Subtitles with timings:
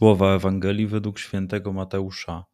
[0.00, 2.44] Słowa Ewangelii według świętego Mateusza.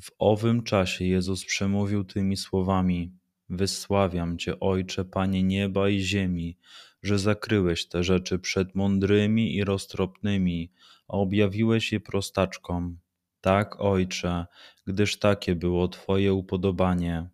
[0.00, 3.12] W owym czasie Jezus przemówił tymi słowami:
[3.48, 6.56] Wysławiam Cię, Ojcze, Panie nieba i ziemi,
[7.02, 10.72] że zakryłeś te rzeczy przed mądrymi i roztropnymi,
[11.08, 12.98] a objawiłeś je prostaczkom.
[13.40, 14.46] Tak, Ojcze,
[14.86, 17.28] gdyż takie było Twoje upodobanie.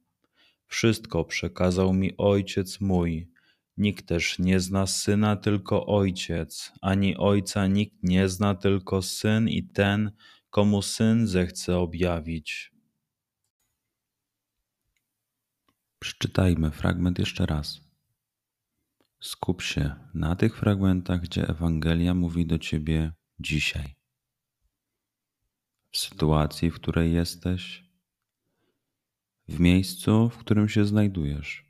[0.67, 3.34] Wszystko przekazał mi Ojciec mój.
[3.77, 9.63] Nikt też nie zna syna, tylko ojciec, ani ojca nikt nie zna, tylko syn i
[9.63, 10.13] ten,
[10.51, 12.73] komu syn zechce objawić.
[15.99, 17.81] Przeczytajmy fragment jeszcze raz.
[19.21, 23.95] Skup się na tych fragmentach, gdzie Ewangelia mówi do ciebie dzisiaj.
[25.91, 27.85] W sytuacji, w której jesteś,
[29.49, 31.64] w miejscu, w którym się znajdujesz,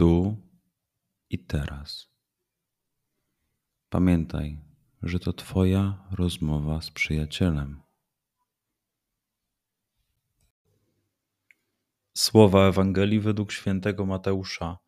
[0.00, 0.36] tu
[1.30, 2.08] i teraz.
[3.90, 4.58] Pamiętaj,
[5.02, 7.80] że to Twoja rozmowa z przyjacielem.
[12.14, 14.78] Słowa Ewangelii według świętego Mateusza.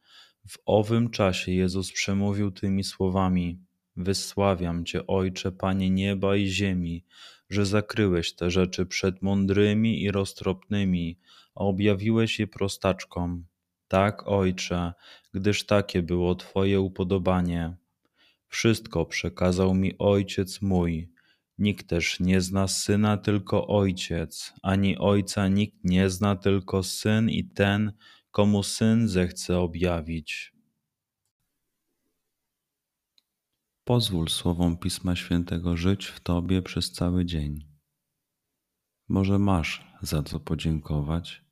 [0.49, 3.65] W owym czasie Jezus przemówił tymi słowami:
[3.97, 7.05] Wysławiam Cię, Ojcze, Panie nieba i ziemi,
[7.51, 11.19] że zakryłeś te rzeczy przed mądrymi i roztropnymi,
[11.55, 13.52] a objawiłeś je prostaczkom.
[13.93, 14.93] Tak, Ojcze,
[15.35, 17.77] gdyż takie było Twoje upodobanie.
[18.49, 21.13] Wszystko przekazał mi Ojciec mój
[21.59, 27.45] Nikt też nie zna syna, tylko ojciec, ani ojca nikt nie zna, tylko syn i
[27.45, 27.93] ten,
[28.31, 30.53] komu syn zechce objawić.
[33.85, 37.69] Pozwól słowom Pisma Świętego żyć w Tobie przez cały dzień.
[39.09, 41.52] Może masz za co podziękować,